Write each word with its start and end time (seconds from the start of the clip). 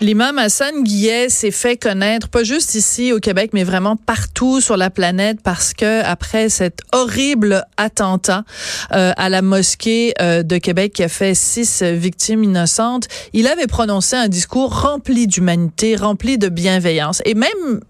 L'imam 0.00 0.38
Hassan 0.38 0.84
Guillet 0.84 1.28
s'est 1.28 1.50
fait 1.50 1.76
connaître, 1.76 2.28
pas 2.28 2.44
juste 2.44 2.76
ici 2.76 3.12
au 3.12 3.18
Québec, 3.18 3.50
mais 3.52 3.64
vraiment 3.64 3.96
partout 3.96 4.60
sur 4.60 4.76
la 4.76 4.90
planète 4.90 5.40
parce 5.42 5.74
que 5.74 6.04
après 6.04 6.50
cet 6.50 6.82
horrible 6.92 7.64
attentat 7.76 8.44
euh, 8.92 9.12
à 9.16 9.28
la 9.28 9.42
mosquée 9.42 10.14
euh, 10.20 10.44
de 10.44 10.56
Québec 10.58 10.92
qui 10.92 11.02
a 11.02 11.08
fait 11.08 11.34
six 11.34 11.82
victimes 11.82 12.44
innocentes, 12.44 13.08
il 13.32 13.48
avait 13.48 13.66
prononcé 13.66 14.14
un 14.14 14.28
discours 14.28 14.82
rempli 14.82 15.26
d'humanité, 15.26 15.96
rempli 15.96 16.38
de 16.38 16.48
bienveillance. 16.48 17.20
Et 17.24 17.34
même 17.34 17.80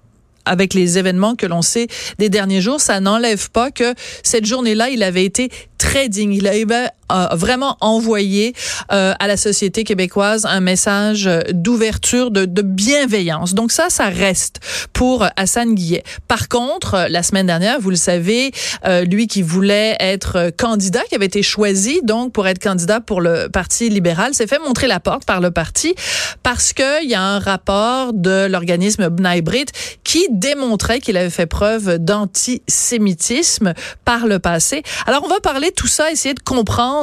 avec 0.47 0.73
les 0.73 0.97
événements 0.97 1.35
que 1.35 1.45
l'on 1.45 1.61
sait 1.61 1.89
des 2.19 2.31
derniers 2.31 2.63
jours, 2.63 2.81
ça 2.81 3.01
n'enlève 3.01 3.51
pas 3.51 3.71
que 3.71 3.95
cette 4.23 4.47
journée-là, 4.47 4.89
il 4.89 5.03
avait 5.03 5.27
été 5.27 5.51
très 5.77 6.09
digne. 6.09 6.33
Il 6.33 6.47
avait 6.49 6.89
a 7.09 7.35
vraiment 7.35 7.77
envoyé 7.81 8.55
euh, 8.93 9.15
à 9.19 9.27
la 9.27 9.37
société 9.37 9.85
québécoise 9.85 10.47
un 10.47 10.61
message 10.61 11.29
d'ouverture, 11.53 12.31
de, 12.31 12.45
de, 12.45 12.63
bienveillance. 12.63 13.55
Donc 13.55 13.73
ça, 13.73 13.89
ça 13.89 14.07
reste 14.07 14.61
pour 14.93 15.27
Hassan 15.37 15.75
Guillet. 15.75 16.05
Par 16.27 16.49
contre, 16.49 17.07
la 17.09 17.23
semaine 17.23 17.47
dernière, 17.47 17.81
vous 17.81 17.91
le 17.91 17.97
savez, 17.97 18.53
euh, 18.87 19.05
lui 19.05 19.27
qui 19.27 19.43
voulait 19.43 19.97
être 20.01 20.51
candidat, 20.57 21.03
qui 21.09 21.15
avait 21.15 21.27
été 21.27 21.43
choisi 21.43 22.01
donc 22.03 22.33
pour 22.33 22.47
être 22.47 22.59
candidat 22.59 23.01
pour 23.01 23.21
le 23.21 23.49
Parti 23.49 23.89
libéral, 23.89 24.35
s'est 24.35 24.47
fait 24.47 24.59
montrer 24.59 24.87
la 24.87 25.01
porte 25.01 25.25
par 25.25 25.41
le 25.41 25.51
parti 25.51 25.95
parce 26.43 26.73
que 26.73 27.03
il 27.03 27.11
y 27.11 27.15
a 27.15 27.23
un 27.23 27.39
rapport 27.39 28.13
de 28.13 28.47
l'organisme 28.47 29.09
B'nai 29.09 29.43
Brit 29.43 29.67
qui 30.05 30.27
démontrait 30.31 31.01
qu'il 31.01 31.17
avait 31.17 31.31
fait 31.31 31.47
preuve 31.47 31.99
d'antisémitisme 31.99 33.75
par 34.05 34.27
le 34.27 34.39
passé. 34.39 34.83
Alors 35.07 35.23
on 35.25 35.29
va 35.29 35.41
parler 35.41 35.71
de 35.71 35.75
tout 35.75 35.87
ça, 35.87 36.11
essayer 36.11 36.35
de 36.35 36.41
comprendre 36.41 36.98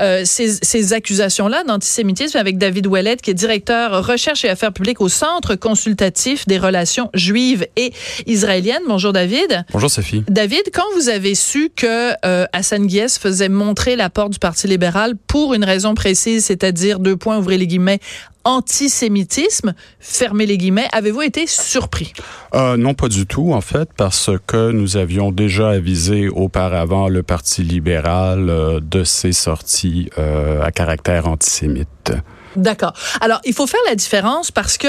euh, 0.00 0.22
ces, 0.24 0.92
accusations-là 0.92 1.64
d'antisémitisme 1.64 2.36
avec 2.38 2.58
David 2.58 2.86
Ouellet, 2.86 3.16
qui 3.16 3.30
est 3.30 3.34
directeur 3.34 4.06
recherche 4.06 4.44
et 4.44 4.48
affaires 4.48 4.72
publiques 4.72 5.00
au 5.00 5.08
Centre 5.08 5.54
consultatif 5.54 6.46
des 6.46 6.58
relations 6.58 7.10
juives 7.14 7.66
et 7.76 7.92
israéliennes. 8.26 8.82
Bonjour 8.86 9.12
David. 9.12 9.64
Bonjour 9.72 9.90
Sophie. 9.90 10.22
David, 10.28 10.62
quand 10.72 10.84
vous 10.94 11.08
avez 11.08 11.34
su 11.34 11.70
que 11.74 12.12
euh, 12.24 12.46
Hassan 12.52 12.86
Guies 12.86 13.18
faisait 13.18 13.48
montrer 13.48 13.96
la 13.96 14.10
porte 14.10 14.32
du 14.32 14.38
Parti 14.38 14.66
libéral 14.66 15.14
pour 15.26 15.54
une 15.54 15.64
raison 15.64 15.94
précise, 15.94 16.44
c'est-à-dire 16.44 16.98
deux 16.98 17.16
points, 17.16 17.38
ouvrez 17.38 17.58
les 17.58 17.66
guillemets, 17.66 18.00
antisémitisme, 18.44 19.74
fermez 20.00 20.46
les 20.46 20.58
guillemets, 20.58 20.88
avez-vous 20.92 21.22
été 21.22 21.46
surpris? 21.46 22.12
Euh, 22.54 22.76
non, 22.76 22.94
pas 22.94 23.08
du 23.08 23.26
tout, 23.26 23.52
en 23.52 23.60
fait, 23.60 23.88
parce 23.96 24.30
que 24.46 24.70
nous 24.70 24.96
avions 24.96 25.32
déjà 25.32 25.70
avisé 25.70 26.28
auparavant 26.28 27.08
le 27.08 27.22
Parti 27.22 27.62
libéral 27.62 28.48
euh, 28.50 28.80
de 28.80 29.04
ses 29.04 29.32
sorties 29.32 30.10
euh, 30.18 30.62
à 30.62 30.70
caractère 30.70 31.26
antisémite. 31.26 32.12
D'accord. 32.56 32.92
Alors, 33.20 33.40
il 33.44 33.52
faut 33.52 33.66
faire 33.66 33.80
la 33.88 33.94
différence 33.94 34.50
parce 34.50 34.78
que 34.78 34.86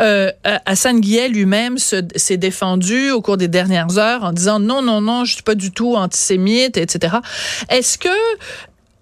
euh, 0.00 0.30
Hassan 0.64 1.00
Guillet 1.00 1.28
lui-même 1.28 1.76
s'est 1.78 2.36
défendu 2.36 3.10
au 3.10 3.20
cours 3.20 3.36
des 3.36 3.48
dernières 3.48 3.98
heures 3.98 4.24
en 4.24 4.32
disant 4.32 4.60
non, 4.60 4.82
non, 4.82 5.00
non, 5.00 5.24
je 5.24 5.34
suis 5.34 5.42
pas 5.42 5.54
du 5.54 5.72
tout 5.72 5.96
antisémite, 5.96 6.76
etc. 6.76 7.16
Est-ce 7.68 7.98
que 7.98 8.08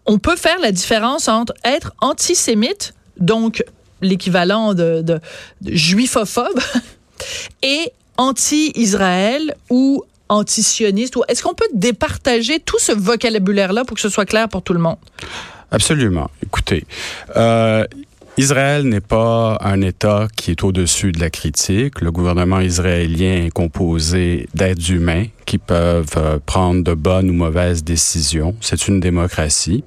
on 0.07 0.19
peut 0.19 0.37
faire 0.37 0.59
la 0.61 0.73
différence 0.73 1.29
entre 1.29 1.53
être 1.65 1.93
antisémite, 2.01 2.95
donc 3.19 3.63
l'équivalent 4.01 4.75
de, 4.75 5.21
juifophobe 5.65 6.61
et 7.63 7.93
anti-Israël 8.17 9.55
ou 9.71 10.05
anti-sioniste? 10.29 11.17
Est-ce 11.29 11.43
qu'on 11.43 11.55
peut 11.55 11.69
départager 11.75 12.61
tout 12.61 12.79
ce 12.79 12.93
vocabulaire-là 12.93 13.85
pour 13.85 13.95
que 13.95 14.01
ce 14.01 14.09
soit 14.09 14.27
clair 14.27 14.49
pour 14.49 14.63
tout 14.63 14.73
le 14.73 14.81
monde? 14.81 14.97
Absolument. 15.71 16.31
Écoutez, 16.43 16.87
euh, 17.37 17.85
Israël 18.39 18.85
n'est 18.85 19.01
pas 19.01 19.59
un 19.63 19.81
État 19.81 20.29
qui 20.37 20.53
est 20.53 20.63
au-dessus 20.63 21.11
de 21.11 21.19
la 21.19 21.29
critique. 21.29 22.01
Le 22.01 22.13
gouvernement 22.13 22.61
israélien 22.61 23.45
est 23.45 23.51
composé 23.51 24.49
d'êtres 24.55 24.93
humains 24.93 25.25
qui 25.45 25.59
peuvent 25.59 26.15
euh, 26.17 26.39
prendre 26.47 26.85
de 26.85 26.95
bonnes 26.95 27.31
ou 27.31 27.33
mauvaises 27.33 27.83
décisions. 27.83 28.55
C'est 28.61 28.87
une 28.87 29.01
démocratie. 29.01 29.83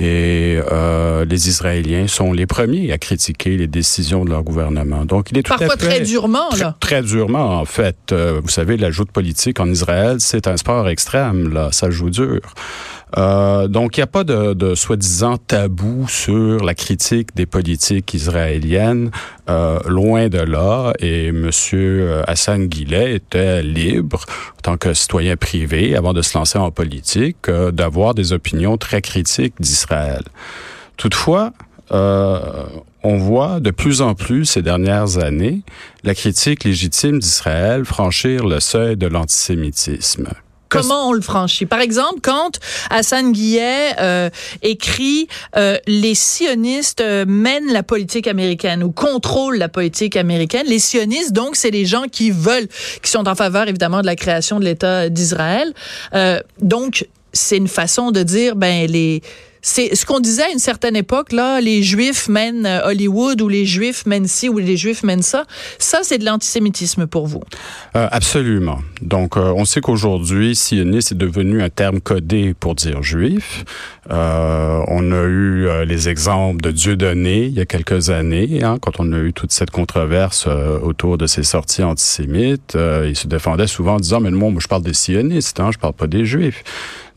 Et 0.00 0.58
euh, 0.72 1.24
les 1.26 1.48
Israéliens 1.48 2.08
sont 2.08 2.32
les 2.32 2.46
premiers 2.46 2.90
à 2.92 2.98
critiquer 2.98 3.56
les 3.56 3.68
décisions 3.68 4.24
de 4.24 4.30
leur 4.30 4.42
gouvernement. 4.42 5.04
Donc, 5.04 5.30
il 5.30 5.38
est 5.38 5.42
tout 5.42 5.50
Parfois 5.50 5.74
à 5.74 5.76
fait, 5.76 5.86
très 5.86 6.00
durement, 6.00 6.50
là. 6.58 6.76
Très, 6.80 7.02
durement, 7.02 7.60
en 7.60 7.64
fait. 7.66 7.96
Euh, 8.10 8.40
vous 8.42 8.48
savez, 8.48 8.76
la 8.76 8.90
joute 8.90 9.12
politique 9.12 9.60
en 9.60 9.70
Israël, 9.70 10.16
c'est 10.18 10.48
un 10.48 10.56
sport 10.56 10.88
extrême, 10.88 11.52
là. 11.52 11.68
Ça 11.70 11.90
joue 11.90 12.10
dur. 12.10 12.40
Euh, 13.16 13.68
donc, 13.68 13.96
il 13.96 14.00
n'y 14.00 14.04
a 14.04 14.08
pas 14.08 14.24
de, 14.24 14.52
de 14.52 14.74
soi-disant 14.74 15.36
tabou 15.36 16.06
sur 16.08 16.64
la 16.64 16.74
critique 16.74 17.34
des 17.36 17.46
politiques 17.46 18.12
israéliennes, 18.14 19.10
euh, 19.48 19.78
loin 19.86 20.28
de 20.28 20.38
là. 20.38 20.92
Et 20.98 21.28
M. 21.28 21.50
Hassan 22.26 22.66
Guillet 22.66 23.14
était 23.14 23.62
libre, 23.62 24.24
en 24.58 24.62
tant 24.62 24.76
que 24.76 24.92
citoyen 24.92 25.36
privé, 25.36 25.96
avant 25.96 26.12
de 26.12 26.22
se 26.22 26.36
lancer 26.36 26.58
en 26.58 26.70
politique, 26.70 27.48
euh, 27.48 27.70
d'avoir 27.70 28.14
des 28.14 28.32
opinions 28.32 28.76
très 28.76 29.02
critiques 29.02 29.54
d'Israël. 29.60 30.22
Toutefois, 30.96 31.52
euh, 31.92 32.40
on 33.04 33.16
voit 33.16 33.60
de 33.60 33.70
plus 33.70 34.02
en 34.02 34.14
plus 34.14 34.44
ces 34.46 34.62
dernières 34.62 35.18
années 35.18 35.62
la 36.02 36.14
critique 36.14 36.64
légitime 36.64 37.20
d'Israël 37.20 37.84
franchir 37.84 38.44
le 38.44 38.58
seuil 38.58 38.96
de 38.96 39.06
l'antisémitisme. 39.06 40.28
Comment 40.76 41.08
on 41.08 41.12
le 41.12 41.20
franchit? 41.20 41.66
Par 41.66 41.80
exemple, 41.80 42.20
quand 42.22 42.58
Hassan 42.90 43.32
Guillet 43.32 43.94
euh, 43.98 44.30
écrit 44.62 45.28
euh, 45.56 45.78
Les 45.86 46.14
sionistes 46.14 47.00
euh, 47.00 47.24
mènent 47.26 47.72
la 47.72 47.82
politique 47.82 48.26
américaine 48.26 48.82
ou 48.82 48.90
contrôlent 48.90 49.58
la 49.58 49.68
politique 49.68 50.16
américaine, 50.16 50.66
les 50.66 50.78
sionistes, 50.78 51.32
donc, 51.32 51.56
c'est 51.56 51.70
les 51.70 51.86
gens 51.86 52.04
qui 52.10 52.30
veulent, 52.30 52.68
qui 53.02 53.10
sont 53.10 53.28
en 53.28 53.34
faveur, 53.34 53.68
évidemment, 53.68 54.00
de 54.00 54.06
la 54.06 54.16
création 54.16 54.58
de 54.58 54.64
l'État 54.64 55.08
d'Israël. 55.08 55.72
donc, 56.60 57.06
c'est 57.32 57.58
une 57.58 57.68
façon 57.68 58.12
de 58.12 58.22
dire, 58.22 58.56
ben, 58.56 58.90
les 58.90 59.22
c'est 59.68 59.96
ce 59.96 60.06
qu'on 60.06 60.20
disait 60.20 60.44
à 60.44 60.50
une 60.50 60.60
certaine 60.60 60.94
époque, 60.94 61.32
là, 61.32 61.60
les 61.60 61.82
Juifs 61.82 62.28
mènent 62.28 62.66
euh, 62.66 62.86
Hollywood 62.86 63.42
ou 63.42 63.48
les 63.48 63.66
Juifs 63.66 64.06
mènent 64.06 64.28
ci 64.28 64.48
ou 64.48 64.58
les 64.58 64.76
Juifs 64.76 65.02
mènent 65.02 65.22
ça. 65.22 65.44
Ça, 65.80 65.98
c'est 66.02 66.18
de 66.18 66.24
l'antisémitisme 66.24 67.08
pour 67.08 67.26
vous. 67.26 67.42
Euh, 67.96 68.06
absolument. 68.12 68.78
Donc, 69.02 69.36
euh, 69.36 69.52
on 69.56 69.64
sait 69.64 69.80
qu'aujourd'hui, 69.80 70.54
sioniste 70.54 71.10
est 71.10 71.16
devenu 71.16 71.64
un 71.64 71.68
terme 71.68 72.00
codé 72.00 72.54
pour 72.54 72.76
dire 72.76 73.02
juif. 73.02 73.64
Euh, 74.08 74.84
on 74.86 75.10
a 75.10 75.24
eu 75.24 75.84
les 75.84 76.08
exemples 76.08 76.60
de 76.60 76.70
Dieudonné 76.70 77.46
il 77.46 77.54
y 77.54 77.60
a 77.60 77.66
quelques 77.66 78.10
années, 78.10 78.62
hein, 78.62 78.78
quand 78.80 79.00
on 79.00 79.12
a 79.12 79.18
eu 79.18 79.32
toute 79.32 79.50
cette 79.50 79.72
controverse 79.72 80.46
autour 80.46 81.18
de 81.18 81.26
ses 81.26 81.42
sorties 81.42 81.82
antisémites. 81.82 82.78
il 83.04 83.16
se 83.16 83.26
défendait 83.26 83.66
souvent 83.66 83.94
en 83.94 84.00
disant, 84.00 84.20
mais 84.20 84.30
moi, 84.30 84.50
moi 84.50 84.60
je 84.62 84.68
parle 84.68 84.84
des 84.84 84.94
sionistes, 84.94 85.58
hein, 85.58 85.70
je 85.72 85.78
parle 85.78 85.94
pas 85.94 86.06
des 86.06 86.24
juifs. 86.24 86.62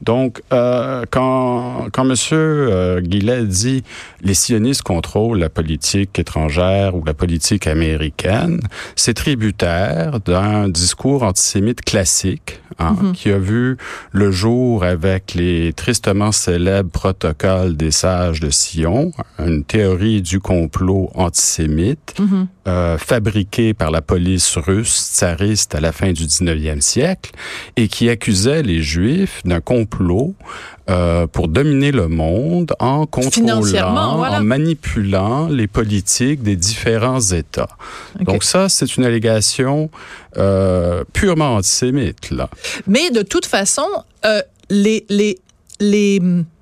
Donc, 0.02 0.42
euh, 0.54 1.04
quand, 1.12 1.88
quand 1.92 2.10
M. 2.10 2.16
Euh, 2.32 3.02
Guillet 3.02 3.44
dit 3.44 3.84
les 4.22 4.34
sionistes 4.34 4.84
contrôlent 4.84 5.40
la 5.40 5.50
politique 5.50 6.18
étrangère 6.18 6.96
ou 6.96 7.04
la 7.04 7.14
politique 7.14 7.68
américaine, 7.68 8.62
c'est 8.96 9.14
tributaire 9.14 10.20
d'un 10.22 10.70
discours 10.70 11.24
antisémite 11.24 11.82
classique 11.82 12.62
hein, 12.80 12.96
mm-hmm. 13.02 13.12
qui 13.14 13.32
a 13.32 13.38
vu 13.38 13.78
le 14.12 14.32
jour 14.32 14.84
avec 14.84 15.34
les 15.34 15.74
tristement 15.74 16.32
célèbres 16.32 16.90
protocoles 16.90 17.76
des 17.78 17.92
sages 17.92 18.40
de 18.40 18.50
Sion, 18.50 19.12
une 19.40 19.64
théorie 19.64 20.22
du 20.22 20.40
complot 20.40 21.12
antisémite. 21.14 22.16
Mm-hmm. 22.20 22.46
Euh, 22.70 23.00
fabriqué 23.00 23.74
par 23.74 23.90
la 23.90 24.02
police 24.02 24.56
russe 24.58 24.96
tsariste 24.96 25.74
à 25.74 25.80
la 25.80 25.92
fin 25.92 26.12
du 26.12 26.26
19e 26.26 26.82
siècle 26.82 27.32
et 27.78 27.88
qui 27.88 28.10
accusait 28.10 28.62
les 28.62 28.84
Juifs 28.84 29.42
d'un 29.44 29.60
complot 29.60 30.36
euh, 30.90 31.28
pour 31.28 31.48
dominer 31.48 31.92
le 31.92 32.08
monde 32.08 32.74
en 32.80 33.06
contrôlant, 33.06 33.62
en 33.62 34.42
manipulant 34.42 35.48
les 35.48 35.68
politiques 35.68 36.42
des 36.42 36.56
différents 36.56 37.22
États. 37.22 37.70
Donc 38.20 38.44
ça, 38.44 38.70
c'est 38.70 38.98
une 38.98 39.06
allégation 39.06 39.90
euh, 40.38 41.04
purement 41.14 41.56
antisémite. 41.56 42.32
Là. 42.32 42.50
Mais 42.88 43.12
de 43.12 43.22
toute 43.22 43.46
façon, 43.46 43.86
euh, 44.26 44.42
les, 44.70 45.06
les, 45.10 45.40
les 45.80 46.20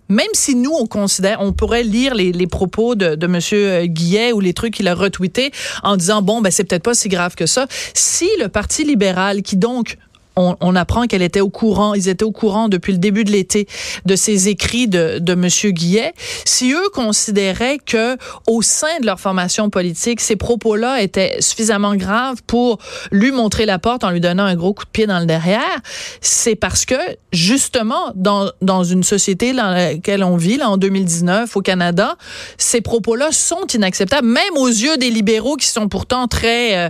même 0.09 0.27
si 0.33 0.56
nous, 0.56 0.71
on 0.71 0.88
considère, 0.88 1.41
on 1.41 1.51
pourrait 1.51 1.83
lire 1.83 2.15
les, 2.15 2.31
les 2.31 2.47
propos 2.47 2.95
de, 2.95 3.15
de 3.15 3.25
M. 3.25 3.88
Guillet 3.88 4.31
ou 4.31 4.39
les 4.39 4.53
trucs 4.53 4.74
qu'il 4.74 4.88
a 4.88 4.95
retweetés 4.95 5.51
en 5.83 5.97
disant, 5.97 6.21
bon, 6.21 6.41
ben, 6.41 6.51
c'est 6.51 6.63
peut-être 6.63 6.83
pas 6.83 6.94
si 6.94 7.09
grave 7.09 7.35
que 7.35 7.45
ça. 7.45 7.68
Si 7.94 8.29
le 8.39 8.47
Parti 8.47 8.83
libéral, 8.83 9.41
qui 9.41 9.57
donc 9.57 9.97
on, 10.38 10.75
apprend 10.75 11.07
qu'elle 11.07 11.22
était 11.22 11.42
au 11.42 11.50
courant, 11.50 11.94
ils 11.94 12.10
étaient 12.10 12.24
au 12.24 12.31
courant 12.31 12.69
depuis 12.69 12.94
le 12.94 13.00
début 13.00 13.24
de 13.24 13.31
l'été 13.31 13.68
de 14.06 14.16
ces 14.16 14.48
écrits 14.50 14.88
de, 14.88 15.19
de 15.19 15.36
Monsieur 15.36 15.72
Guillet. 15.72 16.13
Si 16.45 16.72
eux 16.72 16.89
considéraient 16.94 17.80
que 17.84 18.18
au 18.45 18.62
sein 18.62 19.00
de 19.01 19.06
leur 19.06 19.19
formation 19.19 19.69
politique, 19.69 20.22
ces 20.22 20.36
propos-là 20.36 21.01
étaient 21.01 21.38
suffisamment 21.39 21.95
graves 21.95 22.42
pour 22.45 22.78
lui 23.12 23.31
montrer 23.31 23.66
la 23.66 23.80
porte 23.80 24.04
en 24.04 24.12
lui 24.12 24.22
donnant 24.22 24.45
un 24.45 24.56
gros 24.56 24.74
coup 24.74 24.86
de 24.86 24.89
pied 24.89 25.07
dans 25.07 25.19
le 25.19 25.25
derrière, 25.25 25.81
c'est 26.22 26.56
parce 26.56 26.86
que 26.86 26.95
justement 27.34 28.12
dans 28.16 28.51
dans 28.62 28.84
une 28.84 29.04
société 29.04 29.54
dans 29.54 29.72
laquelle 29.72 30.24
on 30.24 30.38
vit 30.38 30.57
là 30.57 30.69
en 30.69 30.78
2019 30.78 31.56
au 31.57 31.62
Canada, 31.62 32.16
ces 32.57 32.81
propos-là 32.81 33.31
sont 33.31 33.66
inacceptables, 33.74 34.28
même 34.28 34.57
aux 34.57 34.68
yeux 34.68 34.98
des 34.98 35.10
libéraux 35.10 35.56
qui 35.56 35.68
sont 35.68 35.88
pourtant 35.88 36.28
très, 36.28 36.78
euh, 36.78 36.89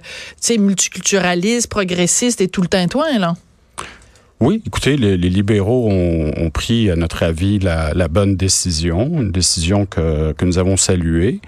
multiculturalistes, 0.57 1.67
progressistes 1.69 2.41
et 2.41 2.47
tout 2.47 2.61
le 2.61 2.67
tintouin 2.67 3.19
là. 3.19 3.36
Oui, 4.39 4.61
écoutez, 4.67 4.97
les, 4.97 5.17
libéraux 5.17 5.89
ont, 5.89 6.49
pris, 6.51 6.91
à 6.91 6.95
notre 6.95 7.23
avis, 7.23 7.57
la, 7.57 8.07
bonne 8.07 8.35
décision, 8.35 9.19
une 9.19 9.31
décision 9.31 9.87
que, 9.87 10.31
que 10.33 10.45
nous 10.45 10.59
avons 10.59 10.77
saluée. 10.77 11.41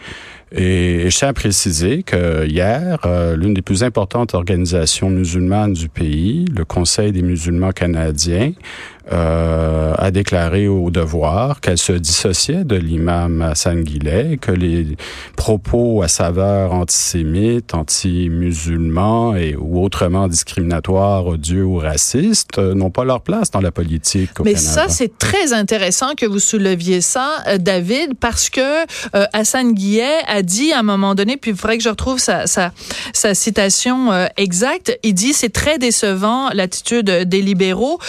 Et, 0.51 1.09
je 1.09 1.17
tiens 1.17 1.29
à 1.29 1.33
préciser 1.33 2.03
que 2.03 2.45
hier, 2.47 2.99
euh, 3.05 3.35
l'une 3.35 3.53
des 3.53 3.61
plus 3.61 3.83
importantes 3.83 4.33
organisations 4.33 5.09
musulmanes 5.09 5.73
du 5.73 5.89
pays, 5.89 6.45
le 6.55 6.65
Conseil 6.65 7.11
des 7.11 7.21
musulmans 7.21 7.71
canadiens, 7.71 8.53
euh, 9.11 9.95
a 9.97 10.11
déclaré 10.11 10.67
au 10.67 10.91
devoir 10.91 11.61
qu'elle 11.61 11.79
se 11.79 11.93
dissociait 11.93 12.63
de 12.63 12.75
l'imam 12.75 13.41
Hassan 13.41 13.83
Guillet, 13.83 14.37
que 14.39 14.51
les 14.51 14.97
propos 15.35 16.03
à 16.03 16.07
saveur 16.07 16.73
antisémite, 16.73 17.73
anti-musulmans 17.73 19.35
et 19.35 19.55
ou 19.55 19.83
autrement 19.83 20.27
discriminatoires, 20.27 21.25
odieux 21.25 21.63
ou 21.63 21.77
racistes 21.77 22.59
euh, 22.59 22.75
n'ont 22.75 22.91
pas 22.91 23.03
leur 23.03 23.21
place 23.21 23.49
dans 23.49 23.61
la 23.61 23.71
politique. 23.71 24.39
Au 24.39 24.43
Mais 24.43 24.55
ça, 24.55 24.89
c'est 24.89 25.17
très 25.17 25.53
intéressant 25.53 26.13
que 26.15 26.27
vous 26.27 26.39
souleviez 26.39 27.01
ça, 27.01 27.43
David, 27.59 28.13
parce 28.19 28.51
que 28.51 28.85
Hassan 29.33 29.73
Guillet 29.73 30.19
a 30.27 30.38
dit 30.41 30.71
à 30.73 30.79
un 30.79 30.83
moment 30.83 31.15
donné, 31.15 31.37
puis 31.37 31.51
il 31.51 31.57
faudrait 31.57 31.77
que 31.77 31.83
je 31.83 31.89
retrouve 31.89 32.19
sa, 32.19 32.45
citation 33.33 34.11
exacte, 34.37 34.97
il 35.03 35.13
dit 35.13 35.33
c'est 35.33 35.53
très 35.53 35.77
décevant 35.77 36.49
l'attitude 36.53 37.05
des 37.05 37.41
libéraux, 37.41 37.99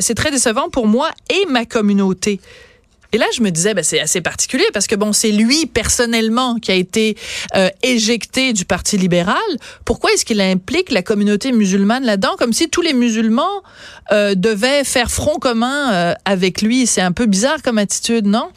c'est 0.00 0.14
très 0.14 0.30
décevant 0.30 0.68
pour 0.70 0.86
moi 0.86 1.10
et 1.30 1.46
ma 1.46 1.64
communauté. 1.64 2.40
Et 3.12 3.18
là, 3.18 3.26
je 3.34 3.42
me 3.42 3.50
disais, 3.50 3.72
ben, 3.72 3.82
c'est 3.82 4.00
assez 4.00 4.20
particulier 4.20 4.66
parce 4.72 4.86
que 4.86 4.94
bon, 4.94 5.12
c'est 5.12 5.30
lui 5.30 5.66
personnellement 5.66 6.56
qui 6.56 6.70
a 6.70 6.74
été 6.74 7.16
euh, 7.56 7.70
éjecté 7.82 8.52
du 8.52 8.64
Parti 8.66 8.98
libéral. 8.98 9.36
Pourquoi 9.84 10.12
est-ce 10.12 10.26
qu'il 10.26 10.40
implique 10.40 10.90
la 10.90 11.02
communauté 11.02 11.52
musulmane 11.52 12.04
là-dedans, 12.04 12.36
comme 12.38 12.52
si 12.52 12.68
tous 12.68 12.82
les 12.82 12.92
musulmans 12.92 13.62
euh, 14.12 14.34
devaient 14.34 14.84
faire 14.84 15.10
front 15.10 15.38
commun 15.38 15.92
euh, 15.92 16.14
avec 16.26 16.60
lui. 16.60 16.86
C'est 16.86 17.00
un 17.00 17.12
peu 17.12 17.24
bizarre 17.24 17.62
comme 17.62 17.78
attitude, 17.78 18.26
non? 18.26 18.50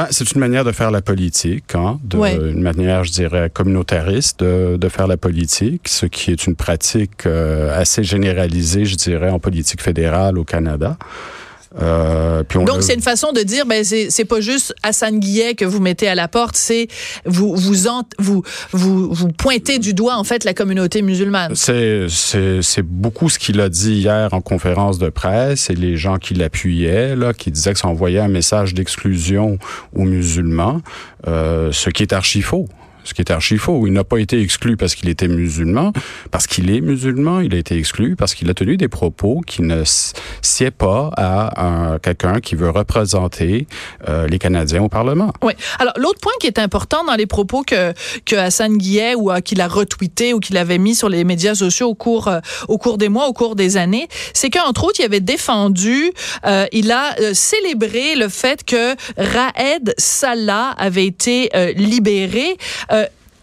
Ben, 0.00 0.06
c'est 0.10 0.32
une 0.32 0.40
manière 0.40 0.64
de 0.64 0.72
faire 0.72 0.90
la 0.90 1.02
politique, 1.02 1.74
hein, 1.74 2.00
de, 2.02 2.16
une 2.16 2.62
manière, 2.62 3.04
je 3.04 3.12
dirais, 3.12 3.50
communautariste 3.52 4.40
de, 4.40 4.78
de, 4.78 4.88
faire 4.88 5.06
la 5.06 5.18
politique, 5.18 5.88
ce 5.88 6.06
qui 6.06 6.30
est 6.30 6.46
une 6.46 6.56
pratique 6.56 7.26
euh, 7.26 7.78
assez 7.78 8.02
généralisée, 8.02 8.86
je 8.86 8.96
dirais, 8.96 9.28
en 9.28 9.38
politique 9.38 9.82
fédérale 9.82 10.38
au 10.38 10.44
Canada. 10.44 10.96
Euh, 11.80 12.42
Donc 12.52 12.82
c'est 12.82 12.94
une 12.94 13.00
façon 13.00 13.32
de 13.32 13.42
dire 13.42 13.64
ben 13.64 13.84
c'est 13.84 14.24
pas 14.24 14.40
juste 14.40 14.74
Hassan 14.82 15.20
Guillet 15.20 15.54
que 15.54 15.64
vous 15.64 15.80
mettez 15.80 16.08
à 16.08 16.16
la 16.16 16.26
porte, 16.26 16.56
c'est 16.56 16.88
vous 17.24 17.54
vous, 17.54 17.74
vous 18.18 18.42
vous 18.72 19.12
vous 19.12 19.28
pointez 19.28 19.78
du 19.78 19.94
doigt 19.94 20.16
en 20.16 20.24
fait 20.24 20.42
la 20.42 20.52
communauté 20.52 21.00
musulmane. 21.02 21.54
C'est 21.54 22.06
c'est 22.08 22.82
beaucoup 22.82 23.28
ce 23.28 23.38
qu'il 23.38 23.60
a 23.60 23.68
dit 23.68 23.92
hier 23.92 24.34
en 24.34 24.40
conférence 24.40 24.98
de 24.98 25.10
presse 25.10 25.70
et 25.70 25.74
les 25.74 25.96
gens 25.96 26.18
qui 26.18 26.34
l'appuyaient 26.34 27.14
là 27.14 27.32
qui 27.32 27.52
disaient 27.52 27.72
que 27.72 27.78
ça 27.78 27.88
envoyait 27.88 28.18
un 28.18 28.28
message 28.28 28.74
d'exclusion 28.74 29.58
aux 29.94 30.04
musulmans, 30.04 30.80
euh, 31.28 31.70
ce 31.72 31.90
qui 31.90 32.02
est 32.02 32.12
archi 32.12 32.42
faux 32.42 32.66
ce 33.04 33.14
qui 33.14 33.22
est 33.22 33.30
archi 33.30 33.58
faux. 33.58 33.86
Il 33.86 33.92
n'a 33.92 34.04
pas 34.04 34.18
été 34.18 34.40
exclu 34.40 34.76
parce 34.76 34.94
qu'il 34.94 35.08
était 35.08 35.28
musulman, 35.28 35.92
parce 36.30 36.46
qu'il 36.46 36.70
est 36.70 36.80
musulman, 36.80 37.40
il 37.40 37.54
a 37.54 37.58
été 37.58 37.76
exclu 37.76 38.16
parce 38.16 38.34
qu'il 38.34 38.48
a 38.50 38.54
tenu 38.54 38.76
des 38.76 38.88
propos 38.88 39.40
qui 39.46 39.62
ne 39.62 39.82
sied 40.42 40.70
pas 40.70 41.10
à 41.16 41.98
quelqu'un 42.02 42.40
qui 42.40 42.54
veut 42.54 42.70
représenter 42.70 43.66
euh, 44.08 44.26
les 44.26 44.38
Canadiens 44.38 44.82
au 44.82 44.88
Parlement. 44.88 45.32
Oui. 45.42 45.52
Alors, 45.78 45.94
l'autre 45.96 46.20
point 46.20 46.32
qui 46.40 46.46
est 46.46 46.58
important 46.58 47.04
dans 47.04 47.14
les 47.14 47.26
propos 47.26 47.62
que, 47.62 47.92
que 48.24 48.36
Hassan 48.36 48.76
Guillet 48.76 49.14
ou 49.14 49.30
euh, 49.30 49.40
qu'il 49.40 49.60
a 49.60 49.68
retweeté 49.68 50.34
ou 50.34 50.40
qu'il 50.40 50.56
avait 50.56 50.78
mis 50.78 50.94
sur 50.94 51.08
les 51.08 51.24
médias 51.24 51.54
sociaux 51.54 51.88
au 51.88 51.94
cours, 51.94 52.28
euh, 52.28 52.40
au 52.68 52.78
cours 52.78 52.98
des 52.98 53.08
mois, 53.08 53.28
au 53.28 53.32
cours 53.32 53.56
des 53.56 53.76
années, 53.76 54.08
c'est 54.32 54.50
qu'entre 54.50 54.84
autres, 54.84 55.00
il 55.00 55.04
avait 55.04 55.20
défendu, 55.20 56.12
il 56.72 56.92
a 56.92 57.14
célébré 57.32 58.14
le 58.16 58.28
fait 58.28 58.64
que 58.64 58.94
Raed 59.16 59.94
Salah 59.98 60.74
avait 60.78 61.06
été 61.06 61.50
libéré 61.76 62.56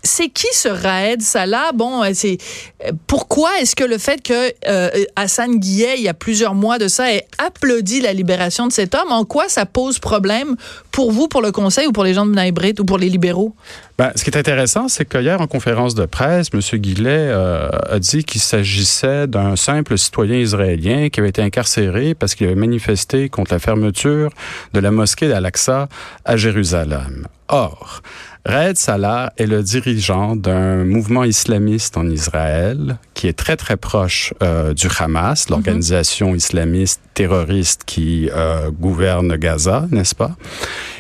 c'est 0.04 0.30
qui 0.30 0.48
ce 0.54 0.70
Raed 0.70 1.22
Salah? 1.22 1.72
Bon, 1.74 2.04
euh, 2.04 2.12
c'est 2.14 2.38
euh, 2.86 2.92
pourquoi 3.08 3.60
est-ce 3.60 3.76
que 3.76 3.84
le 3.84 3.98
fait 3.98 4.22
que 4.22 4.54
euh, 4.68 4.90
Hassan 5.16 5.60
Guillet, 5.60 5.96
il 5.98 6.04
y 6.04 6.08
a 6.08 6.14
plusieurs 6.14 6.56
mois 6.56 6.78
de 6.78 6.88
ça, 6.88 7.12
ait 7.14 7.28
applaudi 7.38 8.02
la 8.02 8.14
libération 8.14 8.68
de 8.68 8.72
cet 8.72 8.96
homme 8.96 9.12
En 9.12 9.26
quoi 9.26 9.50
ça 9.50 9.66
pose 9.66 10.00
problème 10.00 10.56
pour 10.92 11.12
vous, 11.12 11.28
pour 11.28 11.42
le 11.42 11.52
Conseil 11.52 11.88
ou 11.88 11.92
pour 11.92 12.04
les 12.04 12.14
gens 12.14 12.26
de 12.26 12.32
Bnei 12.32 12.54
ou 12.80 12.86
pour 12.86 12.98
les 12.98 13.10
libéraux? 13.10 13.56
Ben, 13.98 14.12
ce 14.16 14.24
qui 14.24 14.30
est 14.30 14.38
intéressant, 14.38 14.88
c'est 14.88 15.06
qu'hier, 15.06 15.42
en 15.42 15.48
conférence 15.48 15.96
de 15.96 16.06
presse, 16.06 16.48
M. 16.54 16.62
Guillet 16.80 17.32
a 17.32 18.00
dit 18.00 18.24
qu'il 18.24 18.42
s'agissait 18.42 19.26
d'un 19.26 19.56
simple 19.56 19.98
citoyen 19.98 20.38
israélien 20.38 21.10
qui 21.10 21.20
avait 21.20 21.30
été 21.30 21.42
incarcéré 21.42 22.14
parce 22.14 22.36
qu'il 22.36 22.46
avait 22.46 22.56
manifesté 22.56 23.30
contre 23.30 23.54
la 23.54 23.60
fermeture 23.60 24.32
de 24.74 24.80
la 24.80 24.92
mosquée 24.92 25.28
d'Al-Aqsa 25.28 25.90
à 26.26 26.38
Jérusalem. 26.38 27.28
Or, 27.50 28.02
Raed 28.48 28.78
Salah 28.78 29.34
est 29.38 29.46
le 29.46 29.62
dirigeant 29.62 30.38
d'un 30.38 30.86
mouvement 30.86 31.26
islamiste 31.26 31.98
en 31.98 32.10
Israël 32.10 32.98
qui 33.14 33.28
est 33.28 33.34
très 33.34 33.58
très 33.58 33.76
proche 33.76 34.34
euh, 34.42 34.74
du 34.74 34.88
Hamas, 34.98 35.50
mhm. 35.50 35.56
l'organisation 35.56 36.34
islamiste 36.34 37.02
terroriste 37.14 37.82
qui 37.86 38.30
euh, 38.34 38.72
gouverne 38.72 39.36
Gaza, 39.36 39.86
n'est-ce 39.92 40.16
pas? 40.16 40.38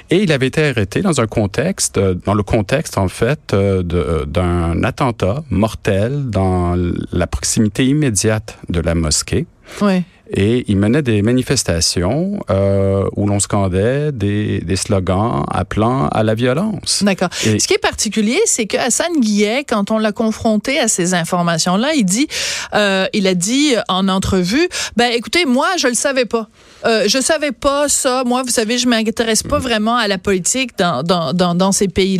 Et 0.09 0.23
il 0.23 0.33
avait 0.33 0.47
été 0.47 0.67
arrêté 0.67 1.01
dans 1.01 1.21
un 1.21 1.27
contexte, 1.27 1.97
euh, 1.97 2.15
dans 2.25 2.33
le 2.33 2.43
contexte 2.43 2.97
en 2.97 3.07
fait 3.07 3.55
d'un 3.55 4.83
attentat 4.83 5.41
mortel 5.49 6.29
dans 6.29 6.75
la 7.13 7.27
proximité 7.27 7.85
immédiate 7.85 8.57
de 8.67 8.81
la 8.81 8.93
mosquée. 8.93 9.47
Oui 9.81 10.03
et 10.33 10.65
il 10.67 10.77
menait 10.77 11.01
des 11.01 11.21
manifestations 11.21 12.39
euh, 12.49 13.05
où 13.15 13.27
l'on 13.27 13.39
scandait 13.39 14.11
des, 14.11 14.59
des, 14.59 14.75
slogans 14.75 15.43
appelant 15.49 16.07
à 16.07 16.23
la 16.23 16.35
violence. 16.35 17.03
D'accord. 17.03 17.29
Ce 17.33 17.55
qui 17.67 17.73
est 17.73 17.81
particulier, 17.81 18.39
c'est 18.45 18.65
que 18.65 18.77
Hassan 18.77 19.19
Guillet, 19.19 19.63
quand 19.63 19.91
on 19.91 19.97
l'a 19.97 20.11
confronté 20.11 20.79
à 20.79 20.87
ces 20.87 21.13
informations-là, 21.13 21.93
il 21.95 22.05
dit, 22.05 22.27
euh, 22.73 23.05
il 23.13 23.27
a 23.27 23.33
dit 23.33 23.75
en 23.87 24.07
entrevue, 24.07 24.67
ben 24.95 25.11
écoutez, 25.13 25.45
moi 25.45 25.67
je 25.77 25.87
le 25.87 25.93
savais 25.93 26.25
pas. 26.25 26.47
Euh, 26.85 27.05
je 27.07 27.19
savais 27.19 27.51
pas 27.51 27.89
ça. 27.89 28.23
Moi, 28.25 28.43
vous 28.43 28.51
savez, 28.51 28.77
je 28.77 28.87
m'intéresse 28.87 29.43
pas 29.43 29.59
vraiment 29.59 29.95
à 29.95 30.07
la 30.07 30.17
politique 30.17 30.77
dans 30.77 31.03
dans 31.03 31.33
dans, 31.33 31.55
dans 31.55 31.71
ces 31.71 31.87
pays-là. 31.87 32.17